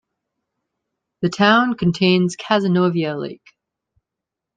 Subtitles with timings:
[1.21, 3.55] The Town contains Cazenovia Lake.